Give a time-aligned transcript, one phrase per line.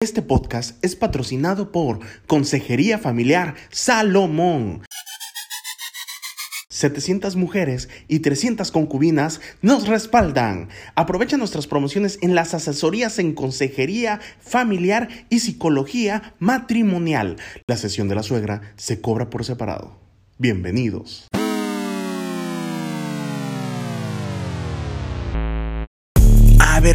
[0.00, 1.98] Este podcast es patrocinado por
[2.28, 4.84] Consejería Familiar Salomón.
[6.68, 10.68] 700 mujeres y 300 concubinas nos respaldan.
[10.94, 17.36] Aprovecha nuestras promociones en las asesorías en consejería familiar y psicología matrimonial.
[17.66, 19.98] La sesión de la suegra se cobra por separado.
[20.38, 21.26] Bienvenidos.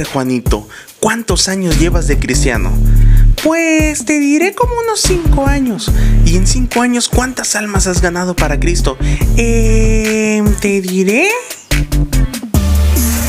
[0.03, 0.67] Juanito,
[0.99, 2.71] ¿cuántos años llevas de cristiano?
[3.43, 5.91] Pues te diré como unos 5 años.
[6.25, 8.98] ¿Y en 5 años cuántas almas has ganado para Cristo?
[9.37, 11.27] Eh, te diré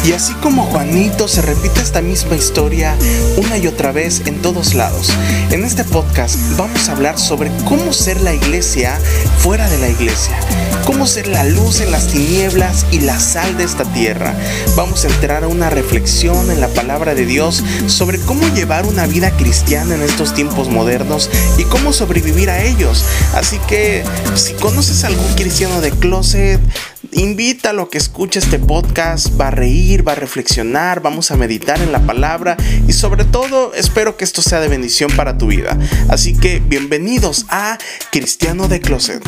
[0.06, 2.96] y así como Juanito se repite esta misma historia
[3.36, 5.10] una y otra vez en todos lados.
[5.50, 8.98] En este podcast vamos a hablar sobre cómo ser la iglesia
[9.38, 10.38] fuera de la iglesia,
[10.84, 14.34] cómo ser la luz en las tinieblas y la sal de esta tierra.
[14.77, 19.06] Vamos a entrar a una reflexión en la palabra de Dios sobre cómo llevar una
[19.06, 23.05] vida cristiana en estos tiempos modernos y cómo sobrevivir a ellos.
[23.34, 26.61] Así que si conoces a algún cristiano de closet,
[27.15, 31.81] invítalo a que escuche este podcast, va a reír, va a reflexionar, vamos a meditar
[31.81, 35.79] en la palabra y sobre todo espero que esto sea de bendición para tu vida.
[36.09, 37.79] Así que bienvenidos a
[38.11, 39.23] Cristiano de Closet.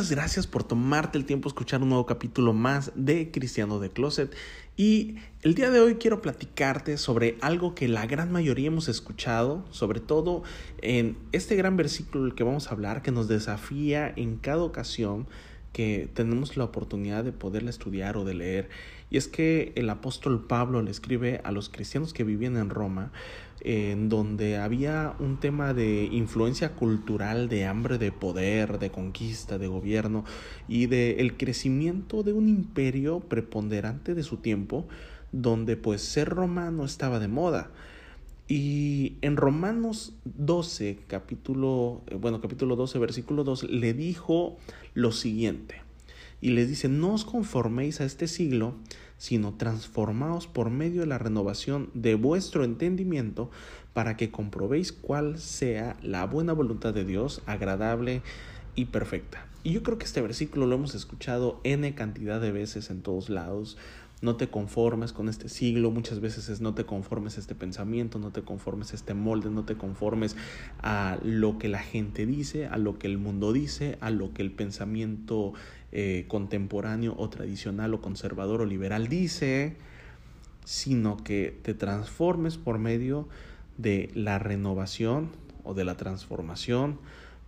[0.00, 3.90] Muchas gracias por tomarte el tiempo de escuchar un nuevo capítulo más de Cristiano de
[3.90, 4.34] Closet.
[4.74, 9.62] Y el día de hoy quiero platicarte sobre algo que la gran mayoría hemos escuchado,
[9.72, 10.42] sobre todo
[10.80, 15.26] en este gran versículo del que vamos a hablar, que nos desafía en cada ocasión
[15.74, 18.70] que tenemos la oportunidad de poderla estudiar o de leer.
[19.10, 23.10] Y es que el apóstol Pablo le escribe a los cristianos que vivían en Roma
[23.62, 29.66] en donde había un tema de influencia cultural, de hambre de poder, de conquista, de
[29.66, 30.24] gobierno
[30.66, 34.86] y de el crecimiento de un imperio preponderante de su tiempo,
[35.32, 37.70] donde pues ser romano estaba de moda.
[38.48, 44.56] Y en Romanos 12, capítulo, eh, bueno, capítulo 12, versículo 2, le dijo
[44.94, 45.82] lo siguiente.
[46.40, 48.74] Y les dice, no os conforméis a este siglo,
[49.18, 53.50] sino transformaos por medio de la renovación de vuestro entendimiento
[53.92, 58.22] para que comprobéis cuál sea la buena voluntad de Dios, agradable
[58.74, 59.46] y perfecta.
[59.62, 63.28] Y yo creo que este versículo lo hemos escuchado n cantidad de veces en todos
[63.28, 63.76] lados.
[64.22, 68.18] No te conformes con este siglo, muchas veces es no te conformes a este pensamiento,
[68.18, 70.36] no te conformes a este molde, no te conformes
[70.80, 74.42] a lo que la gente dice, a lo que el mundo dice, a lo que
[74.42, 75.54] el pensamiento
[75.92, 79.76] eh, contemporáneo o tradicional o conservador o liberal dice,
[80.64, 83.26] sino que te transformes por medio
[83.78, 85.30] de la renovación
[85.64, 86.98] o de la transformación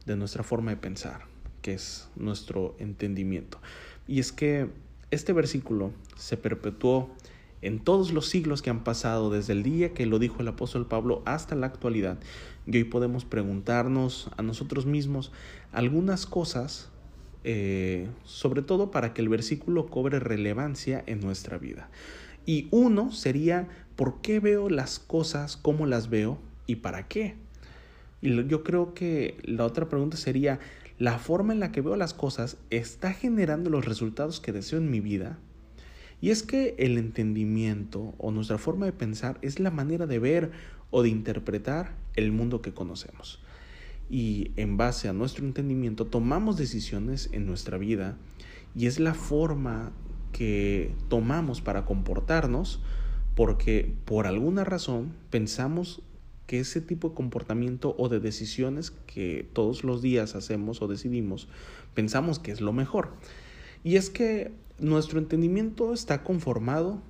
[0.06, 1.26] de nuestra forma de pensar,
[1.60, 3.60] que es nuestro entendimiento.
[4.08, 4.70] Y es que
[5.12, 7.10] este versículo se perpetuó
[7.60, 10.86] en todos los siglos que han pasado, desde el día que lo dijo el apóstol
[10.86, 12.18] Pablo hasta la actualidad.
[12.66, 15.30] Y hoy podemos preguntarnos a nosotros mismos
[15.70, 16.88] algunas cosas
[17.44, 21.88] eh, sobre todo para que el versículo cobre relevancia en nuestra vida.
[22.46, 27.34] Y uno sería, ¿por qué veo las cosas como las veo y para qué?
[28.20, 30.60] Y yo creo que la otra pregunta sería,
[31.02, 34.88] ¿la forma en la que veo las cosas está generando los resultados que deseo en
[34.88, 35.36] mi vida?
[36.20, 40.52] Y es que el entendimiento o nuestra forma de pensar es la manera de ver
[40.92, 43.40] o de interpretar el mundo que conocemos
[44.08, 48.16] y en base a nuestro entendimiento tomamos decisiones en nuestra vida
[48.76, 49.90] y es la forma
[50.30, 52.80] que tomamos para comportarnos
[53.34, 56.00] porque por alguna razón pensamos
[56.46, 61.48] que ese tipo de comportamiento o de decisiones que todos los días hacemos o decidimos,
[61.94, 63.14] pensamos que es lo mejor.
[63.84, 67.00] Y es que nuestro entendimiento está conformado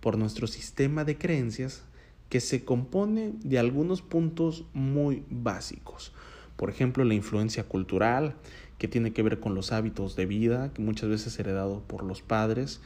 [0.00, 1.84] por nuestro sistema de creencias
[2.28, 6.12] que se compone de algunos puntos muy básicos.
[6.56, 8.36] Por ejemplo, la influencia cultural,
[8.78, 12.02] que tiene que ver con los hábitos de vida, que muchas veces es heredado por
[12.02, 12.80] los padres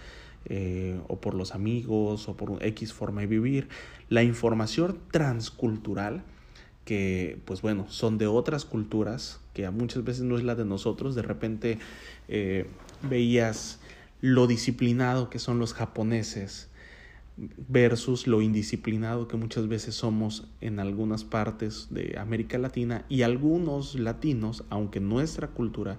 [0.48, 3.68] eh, o por los amigos o por X forma de vivir.
[4.08, 6.22] La información transcultural,
[6.84, 11.14] que pues bueno, son de otras culturas, que muchas veces no es la de nosotros.
[11.14, 11.78] De repente
[12.28, 12.66] eh,
[13.02, 13.80] veías
[14.20, 16.68] lo disciplinado que son los japoneses
[17.36, 23.94] versus lo indisciplinado que muchas veces somos en algunas partes de América Latina y algunos
[23.94, 25.98] latinos, aunque nuestra cultura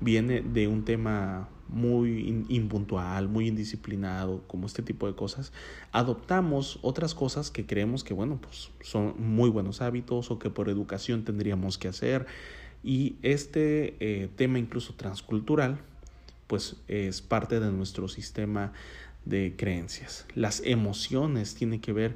[0.00, 5.52] viene de un tema muy impuntual, muy indisciplinado, como este tipo de cosas,
[5.92, 10.68] adoptamos otras cosas que creemos que, bueno, pues son muy buenos hábitos o que por
[10.68, 12.26] educación tendríamos que hacer.
[12.82, 15.78] Y este eh, tema incluso transcultural,
[16.46, 18.72] pues es parte de nuestro sistema
[19.24, 20.26] de creencias.
[20.34, 22.14] Las emociones tienen que ver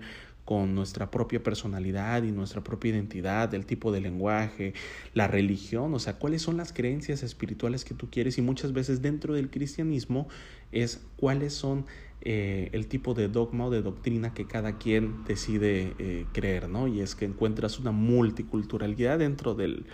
[0.48, 4.72] con nuestra propia personalidad y nuestra propia identidad, el tipo de lenguaje,
[5.12, 9.02] la religión, o sea, cuáles son las creencias espirituales que tú quieres y muchas veces
[9.02, 10.26] dentro del cristianismo
[10.72, 11.84] es cuáles son
[12.22, 16.88] eh, el tipo de dogma o de doctrina que cada quien decide eh, creer, ¿no?
[16.88, 19.84] Y es que encuentras una multiculturalidad dentro del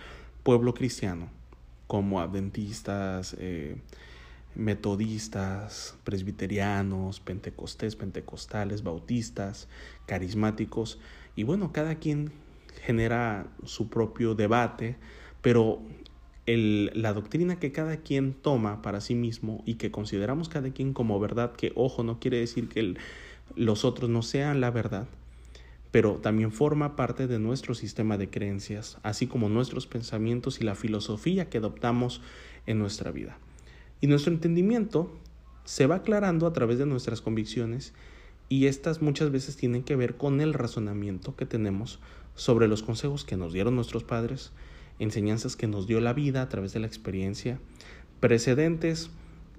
[0.43, 1.27] pueblo cristiano,
[1.85, 3.75] como adventistas, eh,
[4.55, 9.67] metodistas, presbiterianos, pentecostés, pentecostales, bautistas,
[10.05, 10.99] carismáticos,
[11.35, 12.31] y bueno, cada quien
[12.81, 14.95] genera su propio debate,
[15.41, 15.81] pero
[16.47, 21.19] la doctrina que cada quien toma para sí mismo y que consideramos cada quien como
[21.19, 22.95] verdad, que ojo, no quiere decir que
[23.55, 25.07] los otros no sean la verdad,
[25.91, 30.75] pero también forma parte de nuestro sistema de creencias, así como nuestros pensamientos y la
[30.75, 32.21] filosofía que adoptamos
[32.67, 33.39] en nuestra vida.
[34.05, 35.09] Y nuestro entendimiento
[35.63, 37.91] se va aclarando a través de nuestras convicciones
[38.49, 41.97] y estas muchas veces tienen que ver con el razonamiento que tenemos
[42.35, 44.51] sobre los consejos que nos dieron nuestros padres,
[44.99, 47.57] enseñanzas que nos dio la vida a través de la experiencia,
[48.19, 49.09] precedentes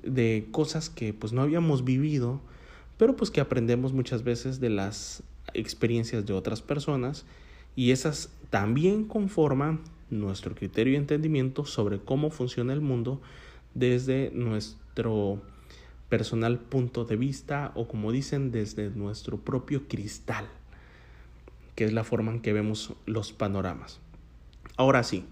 [0.05, 2.41] de cosas que pues no habíamos vivido,
[2.99, 7.25] pero pues que aprendemos muchas veces de las experiencias de otras personas
[7.75, 13.21] y esas también conforman nuestro criterio y entendimiento sobre cómo funciona el mundo
[13.77, 15.43] desde nuestro
[16.09, 20.47] personal punto de vista o como dicen desde nuestro propio cristal,
[21.75, 24.01] que es la forma en que vemos los panoramas.
[24.77, 25.25] Ahora sí,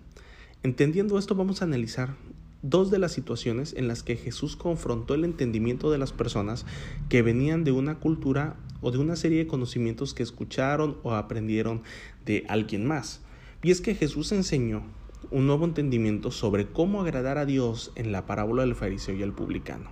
[0.63, 2.17] entendiendo esto vamos a analizar
[2.61, 6.67] dos de las situaciones en las que Jesús confrontó el entendimiento de las personas
[7.09, 11.83] que venían de una cultura o de una serie de conocimientos que escucharon o aprendieron
[12.27, 13.23] de alguien más.
[13.63, 14.83] Y es que Jesús enseñó
[15.31, 19.33] un nuevo entendimiento sobre cómo agradar a Dios en la parábola del fariseo y el
[19.33, 19.91] publicano.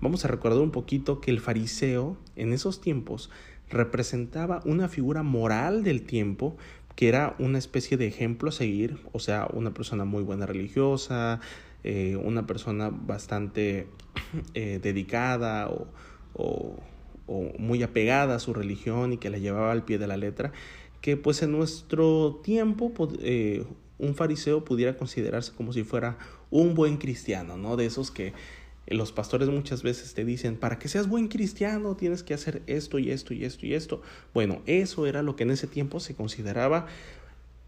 [0.00, 3.30] Vamos a recordar un poquito que el fariseo en esos tiempos
[3.70, 6.56] representaba una figura moral del tiempo
[6.96, 11.40] que era una especie de ejemplo a seguir, o sea, una persona muy buena religiosa,
[11.84, 13.86] eh, una persona bastante
[14.54, 15.86] eh, dedicada o,
[16.34, 16.76] o,
[17.58, 20.52] muy apegada a su religión y que la llevaba al pie de la letra,
[21.00, 23.64] que pues en nuestro tiempo eh,
[24.02, 26.18] un fariseo pudiera considerarse como si fuera
[26.50, 27.76] un buen cristiano, ¿no?
[27.76, 28.32] De esos que
[28.88, 32.98] los pastores muchas veces te dicen, para que seas buen cristiano tienes que hacer esto
[32.98, 34.02] y esto y esto y esto.
[34.34, 36.86] Bueno, eso era lo que en ese tiempo se consideraba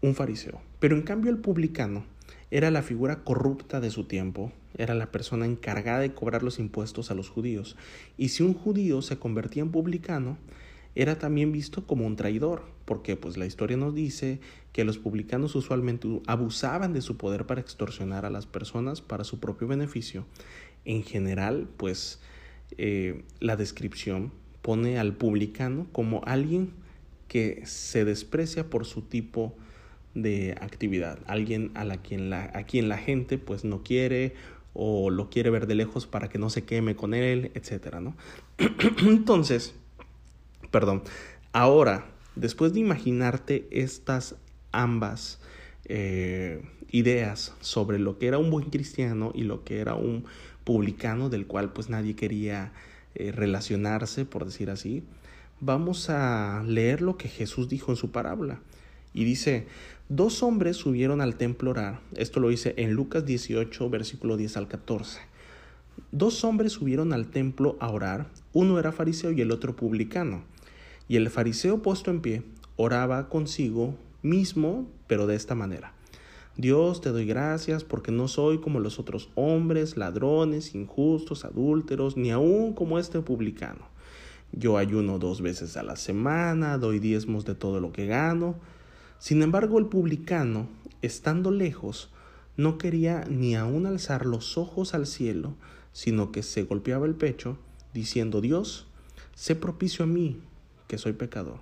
[0.01, 0.61] un fariseo.
[0.79, 2.05] Pero en cambio el publicano
[2.51, 7.11] era la figura corrupta de su tiempo, era la persona encargada de cobrar los impuestos
[7.11, 7.77] a los judíos.
[8.17, 10.37] Y si un judío se convertía en publicano,
[10.95, 14.39] era también visto como un traidor, porque pues la historia nos dice
[14.71, 19.39] que los publicanos usualmente abusaban de su poder para extorsionar a las personas para su
[19.39, 20.25] propio beneficio.
[20.85, 22.21] En general, pues
[22.77, 24.31] eh, la descripción
[24.61, 26.71] pone al publicano como alguien
[27.27, 29.55] que se desprecia por su tipo
[30.13, 34.33] de actividad, alguien a, la quien la, a quien la gente pues no quiere
[34.73, 38.15] o lo quiere ver de lejos para que no se queme con él, etcétera, ¿no?
[39.05, 39.75] Entonces,
[40.75, 41.03] perdón.
[41.53, 42.05] Ahora,
[42.35, 44.35] después de imaginarte estas
[44.73, 45.39] ambas
[45.85, 50.25] eh, ideas sobre lo que era un buen cristiano y lo que era un
[50.65, 52.73] publicano del cual pues nadie quería
[53.13, 55.03] eh, relacionarse, por decir así,
[55.61, 58.59] vamos a leer lo que Jesús dijo en su parábola.
[59.13, 59.67] Y dice,
[60.09, 62.01] dos hombres subieron al templo a orar.
[62.17, 65.21] Esto lo dice en Lucas 18, versículo 10 al 14.
[66.11, 70.43] Dos hombres subieron al templo a orar, uno era fariseo y el otro publicano.
[71.07, 72.43] Y el fariseo puesto en pie
[72.77, 75.93] oraba consigo mismo, pero de esta manera.
[76.57, 82.31] Dios te doy gracias porque no soy como los otros hombres, ladrones, injustos, adúlteros, ni
[82.31, 83.87] aun como este publicano.
[84.53, 88.55] Yo ayuno dos veces a la semana, doy diezmos de todo lo que gano.
[89.19, 90.69] Sin embargo, el publicano,
[91.01, 92.09] estando lejos,
[92.55, 95.55] no quería ni aun alzar los ojos al cielo,
[95.91, 97.57] sino que se golpeaba el pecho,
[97.93, 98.87] diciendo, Dios,
[99.33, 100.39] sé propicio a mí,
[100.87, 101.59] que soy pecador.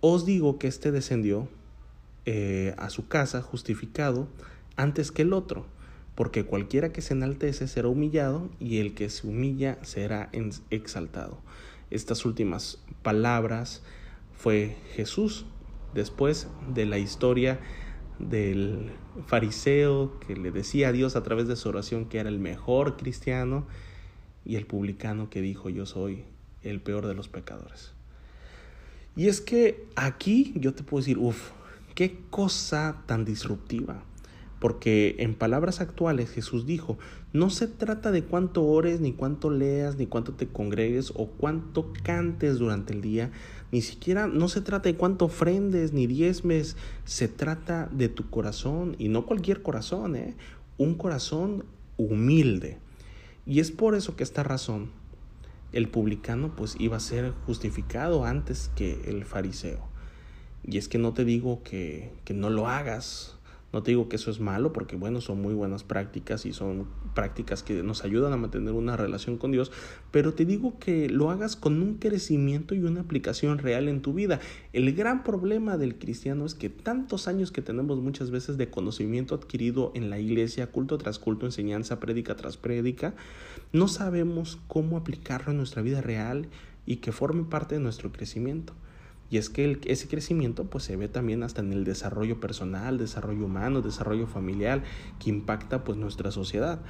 [0.00, 1.48] Os digo que éste descendió
[2.24, 4.28] eh, a su casa justificado
[4.76, 5.66] antes que el otro,
[6.14, 10.30] porque cualquiera que se enaltece será humillado y el que se humilla será
[10.70, 11.38] exaltado.
[11.90, 13.82] estas últimas palabras
[14.32, 15.46] fue Jesús,
[15.94, 17.60] después de la historia
[18.18, 18.92] del
[19.26, 22.96] fariseo que le decía a Dios a través de su oración que era el mejor
[22.96, 23.66] cristiano
[24.44, 26.24] y el publicano que dijo yo soy
[26.62, 27.92] el peor de los pecadores.
[29.16, 31.50] Y es que aquí yo te puedo decir, uff,
[31.94, 34.02] qué cosa tan disruptiva.
[34.58, 36.96] Porque en palabras actuales Jesús dijo,
[37.32, 41.92] no se trata de cuánto ores, ni cuánto leas, ni cuánto te congregues o cuánto
[42.04, 43.32] cantes durante el día,
[43.72, 48.94] ni siquiera no se trata de cuánto ofrendes ni diezmes, se trata de tu corazón
[48.98, 50.36] y no cualquier corazón, ¿eh?
[50.78, 51.64] un corazón
[51.96, 52.78] humilde.
[53.46, 54.90] Y es por eso que esta razón
[55.72, 59.88] el publicano pues iba a ser justificado antes que el fariseo.
[60.64, 63.36] Y es que no te digo que, que no lo hagas,
[63.72, 66.86] no te digo que eso es malo porque bueno, son muy buenas prácticas y son
[67.14, 69.72] prácticas que nos ayudan a mantener una relación con Dios,
[70.10, 74.12] pero te digo que lo hagas con un crecimiento y una aplicación real en tu
[74.12, 74.40] vida.
[74.72, 79.34] El gran problema del cristiano es que tantos años que tenemos muchas veces de conocimiento
[79.34, 83.14] adquirido en la iglesia, culto tras culto, enseñanza, prédica tras prédica,
[83.72, 86.48] no sabemos cómo aplicarlo en nuestra vida real
[86.84, 88.74] y que forme parte de nuestro crecimiento.
[89.32, 93.46] Y es que ese crecimiento pues se ve también hasta en el desarrollo personal, desarrollo
[93.46, 94.82] humano, desarrollo familiar,
[95.18, 96.82] que impacta pues nuestra sociedad.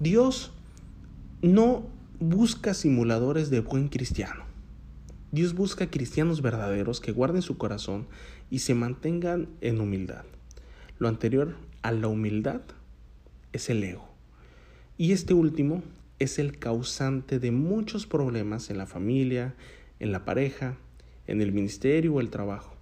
[0.00, 0.50] Dios
[1.42, 1.86] no
[2.20, 4.44] busca simuladores de buen cristiano.
[5.30, 8.06] Dios busca cristianos verdaderos que guarden su corazón
[8.48, 10.24] y se mantengan en humildad.
[10.98, 12.62] Lo anterior a la humildad
[13.52, 14.08] es el ego.
[14.96, 15.82] Y este último
[16.18, 19.54] es el causante de muchos problemas en la familia,
[20.00, 20.78] en la pareja,
[21.26, 22.74] en el ministerio o el trabajo.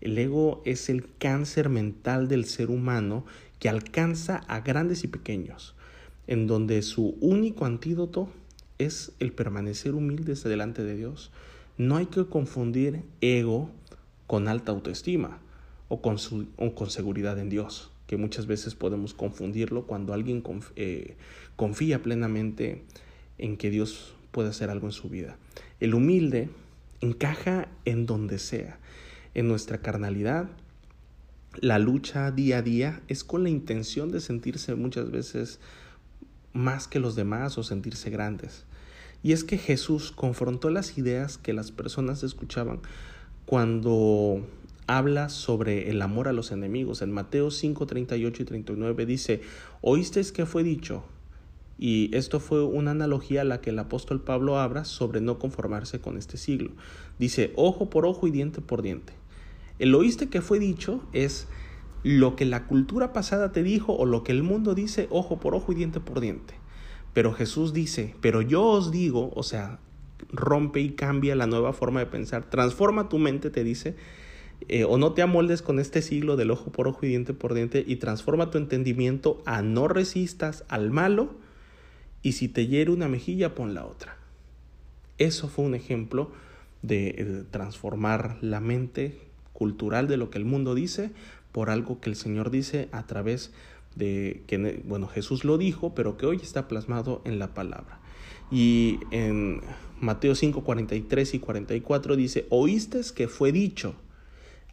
[0.00, 3.24] El ego es el cáncer mental del ser humano
[3.58, 5.74] que alcanza a grandes y pequeños,
[6.26, 8.28] en donde su único antídoto
[8.78, 11.32] es el permanecer humildes delante de Dios.
[11.76, 13.70] No hay que confundir ego
[14.26, 15.38] con alta autoestima
[15.88, 16.18] o con,
[16.74, 20.44] con seguridad en Dios, que muchas veces podemos confundirlo cuando alguien
[20.76, 21.16] eh,
[21.56, 22.82] confía plenamente
[23.38, 25.38] en que Dios puede hacer algo en su vida.
[25.80, 26.50] El humilde
[27.00, 28.78] encaja en donde sea.
[29.34, 30.48] En nuestra carnalidad,
[31.60, 35.60] la lucha día a día es con la intención de sentirse muchas veces
[36.52, 38.64] más que los demás o sentirse grandes.
[39.22, 42.80] Y es que Jesús confrontó las ideas que las personas escuchaban
[43.46, 44.46] cuando
[44.86, 47.02] habla sobre el amor a los enemigos.
[47.02, 49.42] En Mateo 5, 38 y 39 dice,
[49.80, 51.04] oísteis que fue dicho,
[51.78, 56.00] y esto fue una analogía a la que el apóstol Pablo habla sobre no conformarse
[56.00, 56.70] con este siglo.
[57.18, 59.12] Dice, ojo por ojo y diente por diente.
[59.78, 61.46] El oíste que fue dicho es
[62.02, 65.54] lo que la cultura pasada te dijo o lo que el mundo dice, ojo por
[65.54, 66.54] ojo y diente por diente.
[67.14, 69.78] Pero Jesús dice, pero yo os digo, o sea,
[70.30, 73.94] rompe y cambia la nueva forma de pensar, transforma tu mente, te dice,
[74.66, 77.54] eh, o no te amoldes con este siglo del ojo por ojo y diente por
[77.54, 81.36] diente y transforma tu entendimiento a no resistas al malo,
[82.22, 84.16] y si te hiere una mejilla, pon la otra.
[85.18, 86.30] Eso fue un ejemplo
[86.82, 89.18] de eh, transformar la mente
[89.52, 91.10] cultural de lo que el mundo dice
[91.52, 93.52] por algo que el Señor dice a través
[93.96, 97.98] de que, bueno, Jesús lo dijo, pero que hoy está plasmado en la palabra.
[98.50, 99.60] Y en
[100.00, 103.94] Mateo 5, 43 y 44 dice, oíste que fue dicho,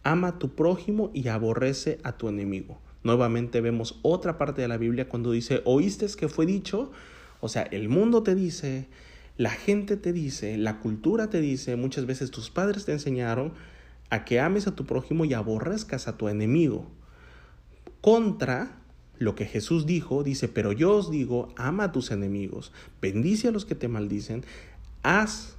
[0.03, 2.79] ama a tu prójimo y aborrece a tu enemigo.
[3.03, 6.91] Nuevamente vemos otra parte de la Biblia cuando dice, oíste que fue dicho,
[7.39, 8.87] o sea, el mundo te dice,
[9.37, 13.53] la gente te dice, la cultura te dice, muchas veces tus padres te enseñaron
[14.09, 16.87] a que ames a tu prójimo y aborrezcas a tu enemigo.
[18.01, 18.77] Contra
[19.17, 23.51] lo que Jesús dijo, dice, pero yo os digo, ama a tus enemigos, bendice a
[23.51, 24.43] los que te maldicen,
[25.03, 25.55] haz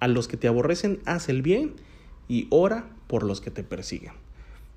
[0.00, 1.74] a los que te aborrecen, haz el bien
[2.28, 4.12] y ora por los que te persiguen.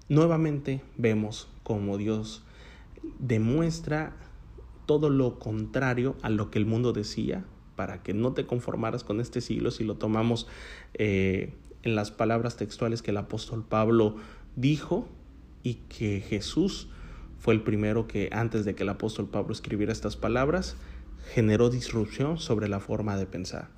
[0.07, 2.43] Nuevamente vemos como Dios
[3.19, 4.15] demuestra
[4.85, 9.19] todo lo contrario a lo que el mundo decía, para que no te conformaras con
[9.19, 10.47] este siglo, si lo tomamos
[10.93, 14.15] eh, en las palabras textuales que el apóstol Pablo
[14.55, 15.07] dijo
[15.63, 16.89] y que Jesús
[17.39, 20.77] fue el primero que antes de que el apóstol Pablo escribiera estas palabras,
[21.33, 23.69] generó disrupción sobre la forma de pensar.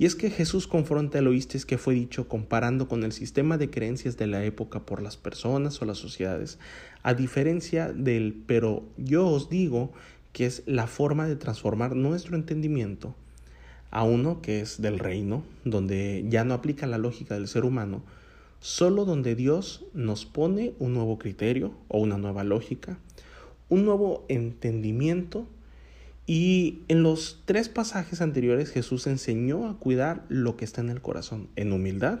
[0.00, 3.68] Y es que Jesús confronta el oíste que fue dicho comparando con el sistema de
[3.68, 6.58] creencias de la época por las personas o las sociedades,
[7.02, 9.92] a diferencia del pero yo os digo
[10.32, 13.14] que es la forma de transformar nuestro entendimiento
[13.90, 18.02] a uno que es del reino, donde ya no aplica la lógica del ser humano,
[18.60, 22.98] solo donde Dios nos pone un nuevo criterio o una nueva lógica,
[23.68, 25.46] un nuevo entendimiento.
[26.26, 31.00] Y en los tres pasajes anteriores Jesús enseñó a cuidar lo que está en el
[31.00, 32.18] corazón, en humildad,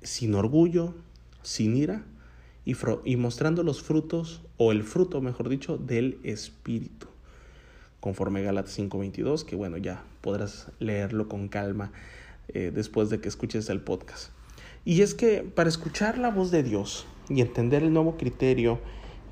[0.00, 0.94] sin orgullo,
[1.42, 2.04] sin ira
[2.64, 7.08] y, mostrando los frutos, o el fruto, mejor dicho, del Espíritu
[8.02, 11.92] conforme Gálatas 5:22, que bueno, ya podrás leerlo con calma
[12.48, 14.32] eh, después de que escuches el podcast.
[14.84, 18.80] Y es que para escuchar la voz de Dios y entender el nuevo criterio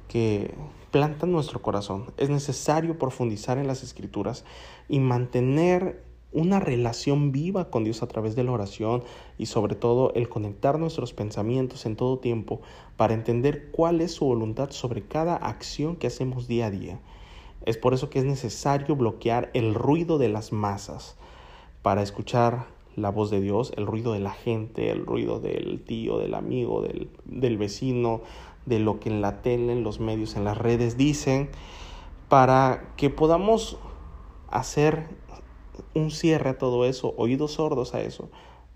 [0.08, 0.54] que
[0.92, 4.44] planta en nuestro corazón, es necesario profundizar en las escrituras
[4.88, 9.02] y mantener una relación viva con Dios a través de la oración
[9.38, 12.60] y sobre todo el conectar nuestros pensamientos en todo tiempo
[12.96, 17.00] para entender cuál es su voluntad sobre cada acción que hacemos día a día.
[17.66, 21.16] Es por eso que es necesario bloquear el ruido de las masas
[21.82, 26.18] para escuchar la voz de Dios, el ruido de la gente, el ruido del tío,
[26.18, 28.22] del amigo, del, del vecino,
[28.66, 31.50] de lo que en la tele, en los medios, en las redes dicen,
[32.28, 33.78] para que podamos
[34.50, 35.08] hacer
[35.94, 38.30] un cierre a todo eso, oídos sordos a eso,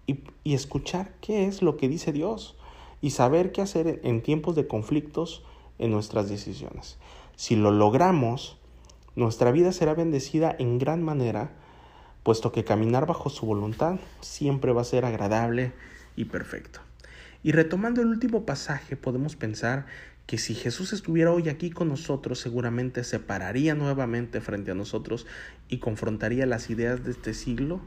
[0.07, 2.57] y, y, escuchar qué es lo que dice Dios
[3.01, 5.43] y saber qué hacer en tiempos de conflictos
[5.79, 6.99] en nuestras decisiones.
[7.37, 8.59] Si lo logramos,
[9.17, 11.53] nuestra vida será bendecida en gran manera,
[12.23, 15.73] puesto que caminar bajo su voluntad siempre va a ser agradable
[16.17, 16.81] y perfecto.
[17.43, 19.87] Y retomando el último pasaje, podemos pensar
[20.27, 25.27] que si Jesús estuviera hoy aquí con nosotros, seguramente se pararía nuevamente frente a nosotros
[25.69, 27.81] y confrontaría las ideas de este siglo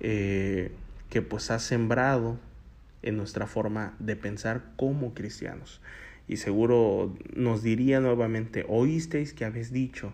[0.00, 0.72] eh,
[1.10, 2.38] que pues ha sembrado
[3.02, 5.80] en nuestra forma de pensar como cristianos.
[6.28, 10.12] Y seguro nos diría nuevamente, oísteis que habéis dicho,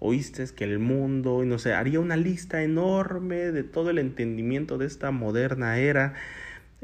[0.00, 4.78] oíste que el mundo, y no sé, haría una lista enorme de todo el entendimiento
[4.78, 6.14] de esta moderna era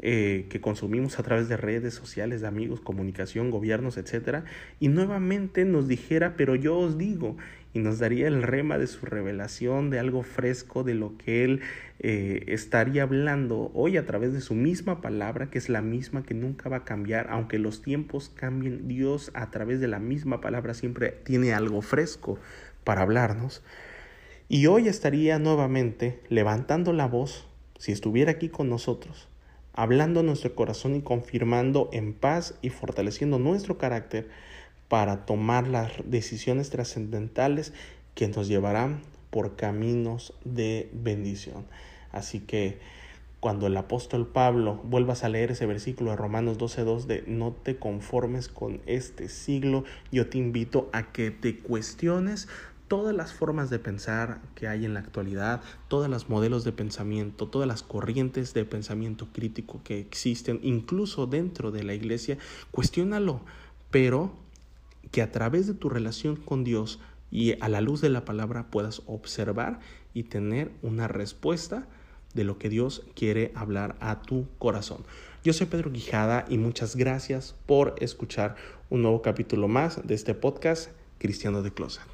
[0.01, 4.43] eh, que consumimos a través de redes sociales, de amigos, comunicación, gobiernos, etc.
[4.79, 7.37] Y nuevamente nos dijera, pero yo os digo,
[7.73, 11.61] y nos daría el rema de su revelación, de algo fresco, de lo que Él
[11.99, 16.33] eh, estaría hablando hoy a través de su misma palabra, que es la misma que
[16.33, 20.73] nunca va a cambiar, aunque los tiempos cambien, Dios a través de la misma palabra
[20.73, 22.39] siempre tiene algo fresco
[22.83, 23.63] para hablarnos.
[24.49, 29.29] Y hoy estaría nuevamente levantando la voz, si estuviera aquí con nosotros,
[29.73, 34.29] hablando nuestro corazón y confirmando en paz y fortaleciendo nuestro carácter
[34.87, 37.73] para tomar las decisiones trascendentales
[38.13, 41.65] que nos llevarán por caminos de bendición.
[42.11, 42.79] Así que
[43.39, 47.77] cuando el apóstol Pablo vuelvas a leer ese versículo de Romanos 12.2 de no te
[47.77, 52.47] conformes con este siglo, yo te invito a que te cuestiones
[52.91, 57.47] todas las formas de pensar que hay en la actualidad, todos los modelos de pensamiento,
[57.47, 62.37] todas las corrientes de pensamiento crítico que existen, incluso dentro de la iglesia,
[62.69, 63.39] cuestiónalo,
[63.91, 64.33] pero
[65.09, 66.99] que a través de tu relación con Dios
[67.31, 69.79] y a la luz de la palabra puedas observar
[70.13, 71.87] y tener una respuesta
[72.33, 75.05] de lo que Dios quiere hablar a tu corazón.
[75.45, 78.57] Yo soy Pedro Quijada y muchas gracias por escuchar
[78.89, 82.11] un nuevo capítulo más de este podcast Cristiano de Closet.